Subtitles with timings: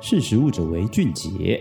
[0.00, 1.60] 识食物者为俊杰。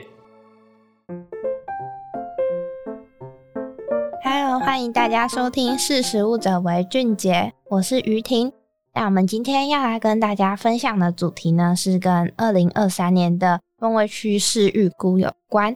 [4.24, 7.34] Hello，欢迎大家收听《识食物者为俊杰》，
[7.70, 8.54] 我是于婷。
[8.94, 15.76] 那我们今天要来跟大家分享的主题呢，是跟二零二三年的风味趋势预估有关。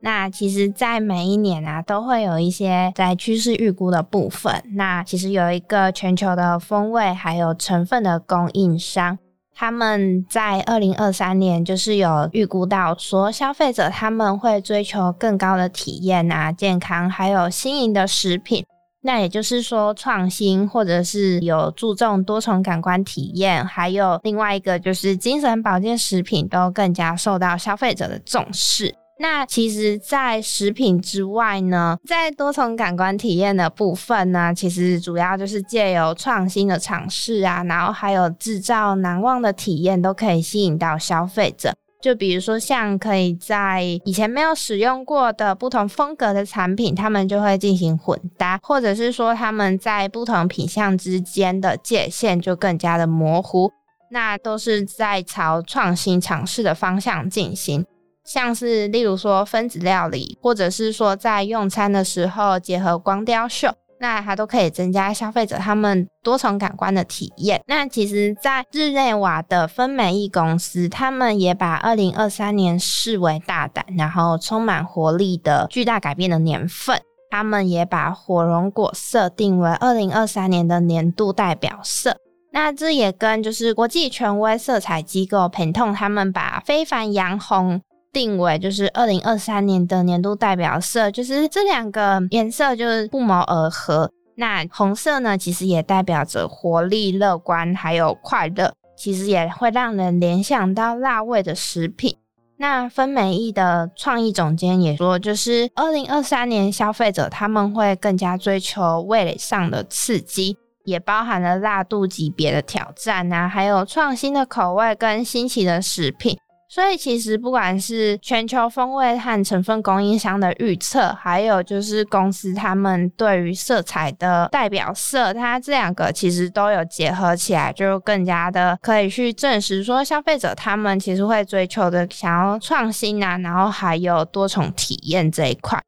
[0.00, 4.60] 那其实，在每一年啊，都会有一些在趋势预估的部分。
[4.72, 9.18] 那其实有一个全球的风味还有成分的供应商。
[9.60, 18.64] 他们在二零二三年就是有预估到说，消费者他们会追求更高的体验啊、健康，还有新颖的食品。
[19.02, 28.94] 那也就是说，创新或者是有注重多重感官体验，还有另外一个就是精神保健食品，都更加受到消费者的重视。
[29.22, 41.74] 那其实，在食品之外呢，在多重感官体验的部分呢，其实主要就是借由创新的尝试啊，然后还有制造难忘的体验，都可以吸引到消费者。
[42.00, 53.70] 就比如说，像可以在以前没有使用过的不同风格的产品，他们就会进行混搭，或者是说他们在不同品相之间的界限就更加的模糊。
[54.12, 57.84] 那都是在朝创新尝试的方向进行。
[58.24, 67.60] 像是例如说分子料理，或者是说在用餐的时候结合光雕秀，那它都可以增加消费者他们多重感官的体验。
[67.66, 77.00] 那其实，在日内瓦的芬美意公司，他们也把二零二三年视为大胆，然后充满活力的巨大改变的年份。
[77.30, 82.16] 他们也把火龙果色定为二零二三年的年度代表色。
[82.52, 87.80] 那这也跟就是国际权威色彩机构 Pantone 他们把非凡洋红。
[88.12, 94.10] 定为就是二零二三年的年度代表色，就是这两个颜色就是不谋而合。
[94.36, 102.16] 那红色呢，其实也代表着活力、乐观，还有快乐，其实也会让人联想到辣味的食品。
[102.56, 116.38] 那芬美意的创意总监也说，就是二零二三年消费者他们会更加追求味蕾上的刺激，也包含了辣度级别的挑战啊，还有创新的口味跟新奇的食品。
[116.72, 135.82] 所以其实不管是全球风味和成分供应商的预测，还有就是公司他们对于色彩的代表色，它这两个其实都有结合起来，就更加的可以去证实说，消费者他们其实会追求的想要创新啊，然后还有多重体验这一块。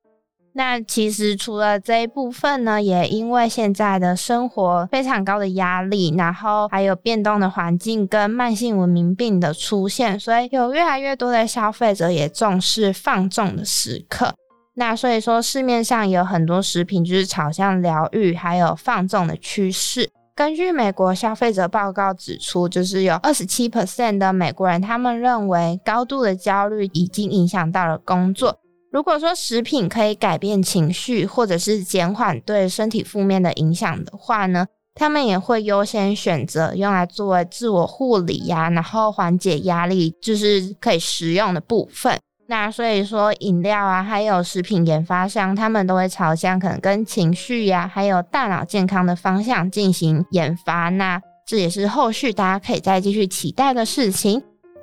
[0.55, 14.35] 那其实除了这一部分呢，也因为现在的生活非常高的压力，然后还有变动的环境跟慢性文明病的出现，所以有越来越多的消费者也重视放纵的时刻。
[14.75, 20.11] 那所以说市面上有很多食品就是朝向疗愈还有放纵的趋势。
[20.35, 28.59] 根据美国消费者报告指出，就是有二十七 percent 的美国人他们认为高度的焦虑已经影响到了工作。
[28.93, 42.19] 如果说食品可以改变情绪，或者是减缓对身体负面的影响的话呢，他们也会优先选择用来作为自我护理呀，然后缓解压力，就是可以食用的部分。
[42.49, 50.91] 那所以说，饮料啊，还有食品研发商，他们都会朝向可能跟情绪呀，还有大脑健康的方向进行研发。
[50.91, 54.43] 那这也是后续大家可以再继续期待的事情。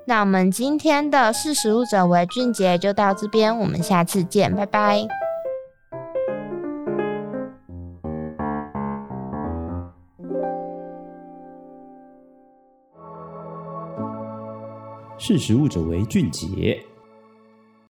[0.10, 5.08] 那我们今天的识时务者为俊杰就到这边，我们下次见，拜拜。
[15.20, 16.84] 识时务者为俊杰。